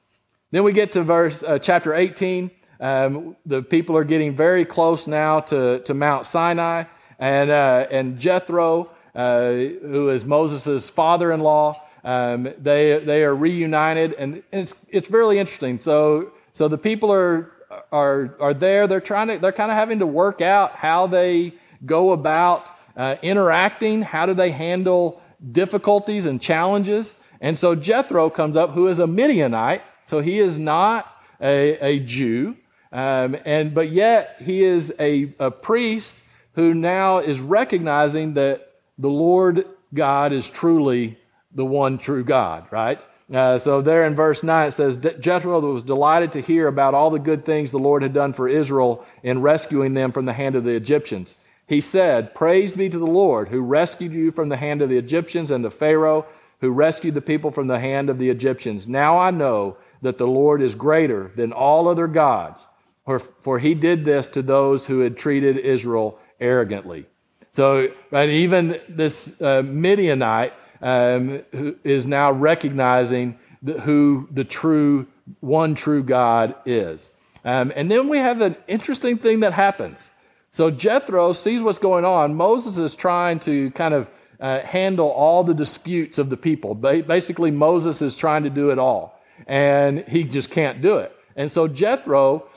Then 0.51 0.63
we 0.63 0.73
get 0.73 0.91
to 0.93 1.03
verse 1.03 1.43
uh, 1.43 1.59
chapter 1.59 1.93
18. 1.93 2.51
Um, 2.79 3.35
the 3.45 3.61
people 3.61 3.95
are 3.95 4.03
getting 4.03 4.35
very 4.35 4.65
close 4.65 5.07
now 5.07 5.39
to, 5.41 5.79
to 5.79 5.93
Mount 5.93 6.25
Sinai, 6.25 6.85
and, 7.19 7.49
uh, 7.49 7.87
and 7.91 8.19
Jethro, 8.19 8.89
uh, 9.15 9.49
who 9.51 10.09
is 10.09 10.25
Moses' 10.25 10.89
father 10.89 11.31
in 11.31 11.41
law, 11.41 11.79
um, 12.03 12.51
they, 12.57 12.99
they 13.03 13.23
are 13.23 13.35
reunited, 13.35 14.13
and 14.13 14.41
it's, 14.51 14.73
it's 14.89 15.09
really 15.11 15.37
interesting. 15.37 15.79
So, 15.79 16.31
so 16.53 16.67
the 16.67 16.77
people 16.77 17.11
are, 17.11 17.51
are, 17.91 18.35
are 18.39 18.53
there. 18.53 18.87
They're 18.87 18.99
trying 18.99 19.27
to, 19.27 19.37
they're 19.37 19.51
kind 19.51 19.71
of 19.71 19.77
having 19.77 19.99
to 19.99 20.07
work 20.07 20.41
out 20.41 20.71
how 20.71 21.07
they 21.07 21.53
go 21.85 22.11
about 22.11 22.67
uh, 22.95 23.15
interacting. 23.21 24.01
How 24.01 24.25
do 24.25 24.33
they 24.33 24.51
handle 24.51 25.21
difficulties 25.51 26.25
and 26.25 26.41
challenges? 26.41 27.17
And 27.41 27.57
so 27.57 27.75
Jethro 27.75 28.29
comes 28.29 28.55
up, 28.55 28.71
who 28.71 28.87
is 28.87 28.99
a 28.99 29.07
Midianite, 29.07 29.81
so 30.05 30.19
he 30.19 30.39
is 30.39 30.59
not 30.59 31.07
a, 31.41 31.77
a 31.83 31.99
Jew, 31.99 32.55
um, 32.91 33.37
and 33.45 33.73
but 33.73 33.91
yet 33.91 34.35
he 34.39 34.63
is 34.63 34.93
a, 34.99 35.33
a 35.39 35.49
priest 35.49 36.23
who 36.53 36.73
now 36.73 37.19
is 37.19 37.39
recognizing 37.39 38.33
that 38.35 38.73
the 38.97 39.09
Lord 39.09 39.65
God 39.93 40.33
is 40.33 40.49
truly 40.49 41.17
the 41.53 41.65
one 41.65 41.97
true 41.97 42.23
God, 42.23 42.67
right? 42.71 43.03
Uh, 43.33 43.57
so 43.57 43.81
there 43.81 44.05
in 44.05 44.15
verse 44.15 44.43
9 44.43 44.67
it 44.67 44.71
says 44.73 44.97
Jethro 44.97 45.59
was 45.61 45.83
delighted 45.83 46.33
to 46.33 46.41
hear 46.41 46.67
about 46.67 46.93
all 46.93 47.09
the 47.09 47.19
good 47.19 47.45
things 47.45 47.71
the 47.71 47.79
Lord 47.79 48.03
had 48.03 48.13
done 48.13 48.33
for 48.33 48.49
Israel 48.49 49.05
in 49.23 49.41
rescuing 49.41 49.93
them 49.93 50.11
from 50.11 50.25
the 50.25 50.33
hand 50.33 50.55
of 50.55 50.65
the 50.65 50.75
Egyptians. 50.75 51.37
He 51.71 51.79
said, 51.79 52.35
Praise 52.35 52.73
be 52.73 52.89
to 52.89 52.99
the 52.99 53.05
Lord 53.05 53.47
who 53.47 53.61
rescued 53.61 54.11
you 54.11 54.33
from 54.33 54.49
the 54.49 54.57
hand 54.57 54.81
of 54.81 54.89
the 54.89 54.97
Egyptians 54.97 55.51
and 55.51 55.63
to 55.63 55.71
Pharaoh 55.71 56.25
who 56.59 56.69
rescued 56.69 57.13
the 57.13 57.21
people 57.21 57.49
from 57.49 57.67
the 57.67 57.79
hand 57.79 58.09
of 58.09 58.19
the 58.19 58.29
Egyptians. 58.29 58.89
Now 58.89 59.17
I 59.17 59.31
know 59.31 59.77
that 60.01 60.17
the 60.17 60.27
Lord 60.27 60.61
is 60.61 60.75
greater 60.75 61.31
than 61.37 61.53
all 61.53 61.87
other 61.87 62.07
gods, 62.07 62.67
for, 63.05 63.19
for 63.19 63.57
he 63.57 63.73
did 63.73 64.03
this 64.03 64.27
to 64.27 64.41
those 64.41 64.85
who 64.85 64.99
had 64.99 65.15
treated 65.15 65.57
Israel 65.59 66.19
arrogantly. 66.41 67.05
So, 67.51 67.87
right, 68.11 68.27
even 68.27 68.81
this 68.89 69.41
uh, 69.41 69.61
Midianite 69.63 70.51
um, 70.81 71.41
is 71.85 72.05
now 72.05 72.33
recognizing 72.33 73.39
the, 73.61 73.79
who 73.79 74.27
the 74.29 74.43
true, 74.43 75.07
one 75.39 75.75
true 75.75 76.03
God 76.03 76.53
is. 76.65 77.13
Um, 77.45 77.71
and 77.77 77.89
then 77.89 78.09
we 78.09 78.17
have 78.17 78.41
an 78.41 78.57
interesting 78.67 79.17
thing 79.17 79.39
that 79.39 79.53
happens. 79.53 80.10
So 80.51 80.69
Jethro 80.69 81.31
sees 81.31 81.61
what's 81.61 81.79
going 81.79 82.03
on. 82.03 82.35
Moses 82.35 82.77
is 82.77 82.93
trying 82.93 83.39
to 83.41 83.71
kind 83.71 83.93
of 83.93 84.09
uh, 84.39 84.59
handle 84.59 85.09
all 85.09 85.43
the 85.43 85.53
disputes 85.53 86.19
of 86.19 86.29
the 86.29 86.37
people. 86.37 86.75
Ba- 86.75 87.03
basically, 87.03 87.51
Moses 87.51 88.01
is 88.01 88.17
trying 88.17 88.43
to 88.43 88.49
do 88.49 88.69
it 88.69 88.77
all 88.77 89.21
and 89.47 90.05
he 90.07 90.23
just 90.23 90.51
can't 90.51 90.81
do 90.81 90.97
it. 90.97 91.15
And 91.35 91.49
so 91.51 91.67
Jethro 91.67 92.47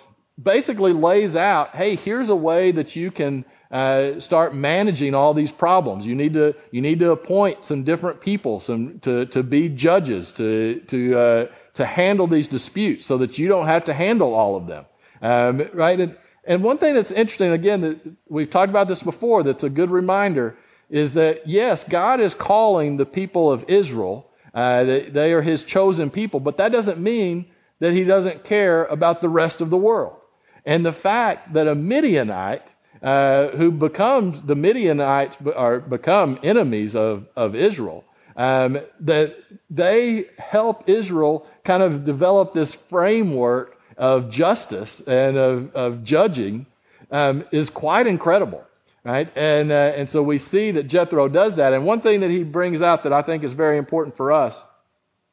basically 0.43 0.93
lays 0.93 1.37
out 1.37 1.77
hey, 1.77 1.95
here's 1.95 2.29
a 2.29 2.37
way 2.37 2.73
that 2.73 2.97
you 2.97 3.13
can 3.13 3.45
uh, 3.71 4.19
start 4.19 4.55
managing 4.55 5.15
all 5.15 5.33
these 5.33 5.53
problems. 5.53 6.05
You 6.05 6.15
need 6.15 6.35
to, 6.35 6.55
you 6.73 6.81
need 6.81 6.99
to 6.99 7.13
appoint 7.13 7.65
some 7.65 7.85
different 7.85 8.21
people 8.21 8.61
some, 8.61 8.99
to, 9.01 9.27
to 9.27 9.43
be 9.43 9.69
judges, 9.69 10.33
to, 10.33 10.81
to, 10.89 11.19
uh, 11.19 11.47
to 11.75 11.87
handle 11.87 12.27
these 12.27 12.49
disputes 12.49 13.07
so 13.07 13.19
that 13.19 13.39
you 13.39 13.47
don't 13.49 13.67
have 13.67 13.85
to 13.85 13.95
handle 13.95 14.35
all 14.35 14.57
of 14.57 14.67
them. 14.67 14.85
Um, 15.23 15.69
right? 15.73 15.99
And, 15.99 16.17
and 16.47 16.63
one 16.63 16.79
thing 16.79 16.95
that's 16.95 17.11
interesting, 17.11 17.53
again, 17.53 18.17
we've 18.29 18.51
talked 18.51 18.71
about 18.71 18.89
this 18.89 19.03
before, 19.03 19.43
that's 19.43 19.65
a 19.65 19.71
good 19.71 19.91
reminder, 19.91 20.57
is 20.91 21.13
that 21.13 21.47
yes, 21.47 21.85
God 21.85 22.21
is 22.21 22.35
calling 22.35 22.97
the 22.97 23.07
people 23.07 23.51
of 23.51 23.65
Israel 23.69 24.31
uh, 24.55 24.85
they, 24.85 25.03
they 25.03 25.33
are 25.33 25.43
his 25.43 25.65
chosen 25.65 26.11
people, 26.11 26.39
but 26.39 26.57
that 26.59 26.71
doesn't 26.71 26.99
mean 26.99 27.47
that 27.81 27.93
he 27.93 28.05
doesn't 28.05 28.45
care 28.45 28.85
about 28.85 29.21
the 29.21 29.29
rest 29.29 29.61
of 29.61 29.69
the 29.69 29.77
world. 29.77 30.17
and 30.65 30.87
the 30.87 30.93
fact 30.93 31.53
that 31.53 31.67
a 31.67 31.75
Midianite 31.75 32.73
uh, 33.03 33.49
who 33.49 33.71
becomes 33.71 34.41
the 34.43 34.55
Midianites 34.55 35.37
are 35.55 35.81
become 35.81 36.39
enemies 36.43 36.95
of, 36.97 37.27
of 37.37 37.55
Israel. 37.55 38.05
Um, 38.37 38.81
that 39.01 39.37
they 39.71 40.27
help 40.39 40.89
Israel 40.89 41.47
kind 41.65 41.83
of 41.85 42.05
develop 42.05 42.53
this 42.53 42.75
framework 42.75 43.74
of 43.97 44.31
justice 44.31 45.01
and 45.01 45.37
of, 45.37 45.75
of 45.75 46.05
judging 46.05 46.67
um, 47.11 47.45
is 47.53 47.71
quite 47.71 48.07
incredible, 48.07 48.65
right? 49.05 49.31
And, 49.37 49.71
uh, 49.71 49.93
and 49.97 50.09
so 50.09 50.23
we 50.23 50.39
see 50.39 50.71
that 50.73 50.85
Jethro 50.85 51.29
does 51.29 51.55
that. 51.55 51.73
And 51.73 51.85
one 51.85 52.01
thing 52.01 52.21
that 52.21 52.31
he 52.31 52.43
brings 52.43 52.83
out 52.83 53.03
that 53.05 53.13
I 53.13 53.23
think 53.23 53.45
is 53.45 53.53
very 53.53 53.79
important 53.79 54.17
for 54.17 54.33
us, 54.33 54.61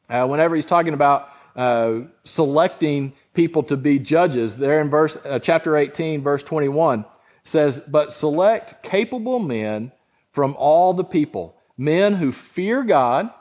uh, 0.10 0.28
whenever 0.28 0.56
he's 0.56 0.66
talking 0.66 0.94
about 0.94 1.30
uh, 1.56 2.02
selecting 2.24 3.14
people 3.34 3.64
to 3.64 3.78
be 3.78 4.00
judges, 4.00 4.58
there 4.58 4.82
in 4.82 4.90
verse 4.90 5.18
uh, 5.26 5.40
chapter 5.40 5.78
18, 5.78 6.22
verse 6.22 6.44
21, 6.44 7.06
says, 7.44 7.80
But 7.80 8.14
select 8.14 8.84
capable 8.84 9.40
men 9.40 9.92
from 10.32 10.56
all 10.58 10.94
the 10.94 11.04
people, 11.04 11.58
men 11.78 12.16
who 12.16 12.32
fear 12.32 12.84
God, 12.84 13.32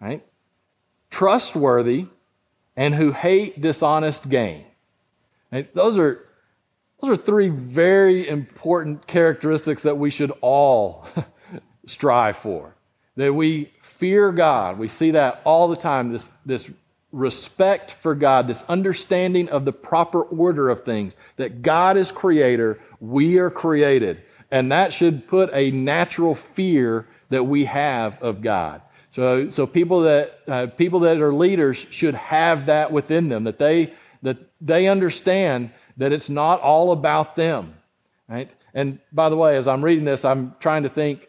right? 0.00 0.24
Trustworthy, 1.10 2.06
and 2.76 2.94
who 2.94 3.12
hate 3.12 3.60
dishonest 3.60 4.28
gain. 4.28 4.64
Right? 5.50 5.72
Those 5.74 5.98
are 5.98 6.26
those 7.02 7.18
are 7.18 7.22
three 7.22 7.48
very 7.48 8.28
important 8.28 9.08
characteristics 9.08 9.82
that 9.82 9.98
we 9.98 10.10
should 10.10 10.32
all 10.40 11.04
strive 11.86 12.36
for. 12.36 12.76
That 13.16 13.34
we 13.34 13.72
fear 13.82 14.30
God. 14.30 14.78
We 14.78 14.86
see 14.86 15.10
that 15.10 15.42
all 15.44 15.66
the 15.66 15.76
time, 15.76 16.12
this, 16.12 16.30
this 16.46 16.70
respect 17.10 17.90
for 17.90 18.14
God, 18.14 18.46
this 18.46 18.62
understanding 18.68 19.48
of 19.48 19.64
the 19.64 19.72
proper 19.72 20.22
order 20.22 20.70
of 20.70 20.84
things, 20.84 21.16
that 21.36 21.62
God 21.62 21.96
is 21.96 22.12
creator, 22.12 22.78
we 23.00 23.38
are 23.38 23.50
created. 23.50 24.22
And 24.52 24.70
that 24.70 24.92
should 24.92 25.26
put 25.26 25.50
a 25.52 25.72
natural 25.72 26.36
fear 26.36 27.08
that 27.30 27.44
we 27.44 27.64
have 27.64 28.22
of 28.22 28.42
God. 28.42 28.80
So, 29.12 29.50
so 29.50 29.66
people, 29.66 30.00
that, 30.02 30.40
uh, 30.48 30.66
people 30.68 31.00
that 31.00 31.20
are 31.20 31.34
leaders 31.34 31.86
should 31.90 32.14
have 32.14 32.66
that 32.66 32.90
within 32.90 33.28
them, 33.28 33.44
that 33.44 33.58
they, 33.58 33.92
that 34.22 34.38
they 34.60 34.88
understand 34.88 35.70
that 35.98 36.12
it's 36.12 36.30
not 36.30 36.60
all 36.62 36.92
about 36.92 37.36
them. 37.36 37.74
Right? 38.26 38.50
And 38.72 39.00
by 39.12 39.28
the 39.28 39.36
way, 39.36 39.56
as 39.58 39.68
I'm 39.68 39.84
reading 39.84 40.06
this, 40.06 40.24
I'm 40.24 40.54
trying 40.60 40.84
to 40.84 40.88
think 40.88 41.28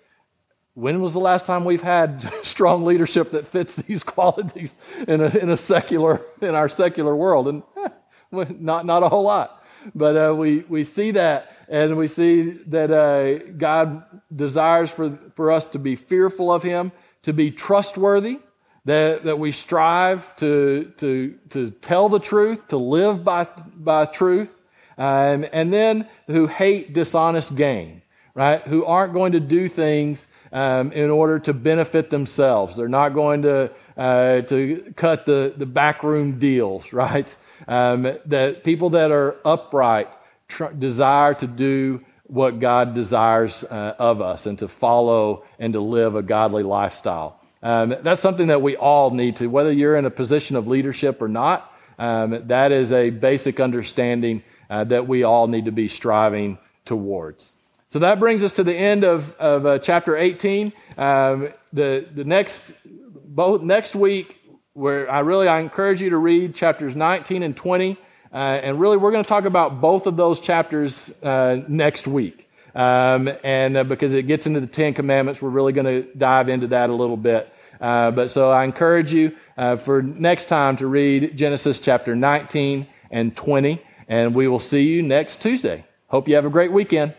when 0.76 1.02
was 1.02 1.12
the 1.12 1.20
last 1.20 1.46
time 1.46 1.66
we've 1.66 1.82
had 1.82 2.32
strong 2.44 2.86
leadership 2.86 3.32
that 3.32 3.48
fits 3.48 3.76
these 3.76 4.02
qualities 4.16 4.76
in 5.06 5.20
a, 5.22 5.38
in 5.38 5.50
a 5.50 5.58
secular 5.58 6.22
in 6.42 6.56
our 6.56 6.70
secular 6.70 7.16
world 7.16 7.48
and 7.50 7.64
eh, 7.78 8.46
not 8.60 8.86
not 8.86 9.04
a 9.04 9.10
whole 9.10 9.24
lot 9.24 9.64
but 9.94 10.16
uh, 10.16 10.34
we 10.34 10.60
we 10.70 10.84
see 10.84 11.12
that 11.12 11.52
and 11.70 11.96
we 11.96 12.08
see 12.08 12.52
that 12.68 12.90
uh, 12.90 13.54
God 13.58 14.04
desires 14.36 14.90
for 14.90 15.20
for 15.36 15.52
us 15.52 15.68
to 15.68 15.80
be 15.80 15.96
fearful 15.96 16.52
of 16.52 16.64
Him 16.64 16.92
to 17.24 17.34
be 17.34 17.52
trustworthy 17.52 18.40
that, 18.86 19.24
that 19.24 19.40
we 19.40 19.52
strive 19.52 20.36
to, 20.38 20.92
to, 20.98 21.38
to 21.50 21.72
tell 21.72 22.10
the 22.10 22.20
truth, 22.20 22.68
to 22.68 22.78
live 22.78 23.24
by, 23.24 23.48
by 23.76 24.06
truth, 24.06 24.58
um, 24.98 25.46
and 25.52 25.74
then 25.74 26.08
who 26.28 26.48
hate 26.48 26.94
dishonest 26.94 27.56
gain, 27.56 28.02
right? 28.36 28.62
Who 28.64 28.86
aren't 28.86 29.14
going 29.14 29.32
to 29.32 29.40
do 29.40 29.68
things 29.68 30.28
um, 30.52 30.92
in 30.92 31.10
order 31.10 31.40
to 31.40 31.54
benefit 31.54 32.10
themselves. 32.10 32.78
They're 32.78 32.88
not 32.88 33.10
going 33.10 33.42
to, 33.42 33.72
uh, 33.98 34.42
to 34.42 34.94
cut 34.96 35.26
the, 35.26 35.54
the 35.58 35.66
backroom 35.66 36.38
deals, 36.38 36.94
right? 36.94 37.34
Um, 37.68 38.04
that 38.26 38.64
people 38.64 38.92
that 38.92 39.12
are 39.12 39.38
upright 39.46 40.14
tr- 40.48 40.74
desire 40.78 41.34
to 41.36 41.48
do 41.48 42.04
what 42.34 42.60
God 42.60 42.96
desires 42.96 43.64
uh, 43.64 43.94
of 44.00 44.20
us 44.20 44.48
and 44.48 44.58
to 44.58 44.68
follow 44.68 45.46
and 45.60 45.74
to 45.74 45.80
live 45.80 46.16
a 46.16 46.24
godly 46.24 46.64
lifestyle. 46.64 47.40
Um, 47.62 47.96
that's 48.02 48.22
something 48.22 48.48
that 48.48 48.64
we 48.64 48.76
all 48.76 49.12
need 49.12 49.36
to, 49.36 49.48
whether 49.48 49.72
you're 49.72 49.96
in 49.96 50.06
a 50.06 50.10
position 50.10 50.56
of 50.56 50.68
leadership 50.68 51.22
or 51.22 51.28
not, 51.28 51.72
um, 52.00 52.48
that 52.48 52.72
is 52.72 52.92
a 52.92 53.12
basic 53.12 53.60
understanding 53.60 54.42
uh, 54.68 54.84
that 54.86 55.08
we 55.08 55.22
all 55.22 55.48
need 55.48 55.66
to 55.66 55.72
be 55.72 55.88
striving 55.88 56.58
towards. 56.86 57.54
So 57.88 58.00
that 58.00 58.20
brings 58.20 58.44
us 58.44 58.54
to 58.54 58.64
the 58.64 58.76
end 58.76 59.04
of, 59.04 59.32
of 59.34 59.68
uh, 59.68 59.78
chapter 59.78 60.18
18. 60.18 60.74
Um, 60.98 61.50
the, 61.72 62.10
the 62.16 62.24
next, 62.24 62.74
both 62.84 63.62
next 63.62 63.94
week, 63.94 64.40
where 64.74 65.10
I 65.10 65.20
really 65.20 65.48
I 65.48 65.60
encourage 65.60 66.02
you 66.02 66.10
to 66.10 66.18
read 66.18 66.56
chapters 66.56 66.96
19 66.96 67.44
and 67.44 67.56
20. 67.56 67.96
Uh, 68.34 68.60
and 68.64 68.80
really, 68.80 68.98
we're 68.98 69.12
going 69.12 69.24
to 69.24 69.28
talk 69.28 69.46
about 69.46 69.80
both 69.80 70.08
of 70.08 70.18
those 70.18 70.42
chapters 70.42 71.14
uh, 71.22 71.62
next 71.68 72.08
week. 72.08 72.50
Um, 72.74 73.30
and 73.44 73.78
uh, 73.78 73.84
because 73.84 74.16
it 74.16 74.24
gets 74.24 74.48
into 74.48 74.60
the 74.60 74.68
Ten 74.68 74.96
Commandments, 74.96 75.42
we're 75.42 75.50
really 75.50 75.74
going 75.74 75.86
to 75.86 76.02
dive 76.18 76.50
into 76.50 76.68
that 76.68 76.90
a 76.90 76.94
little 76.94 77.18
bit. 77.18 77.54
Uh, 77.80 78.10
but 78.12 78.32
so 78.32 78.50
I 78.50 78.64
encourage 78.64 79.14
you 79.14 79.36
uh, 79.58 79.78
for 79.78 80.02
next 80.02 80.46
time 80.46 80.78
to 80.78 80.88
read 80.88 81.38
Genesis 81.38 81.80
chapter 81.80 82.16
19 82.16 82.88
and 83.12 83.36
20, 83.36 83.82
and 84.08 84.34
we 84.34 84.48
will 84.48 84.60
see 84.60 84.84
you 84.84 85.04
next 85.04 85.42
Tuesday. 85.42 85.86
Hope 86.08 86.28
you 86.28 86.36
have 86.36 86.46
a 86.46 86.50
great 86.50 86.72
weekend. 86.72 87.14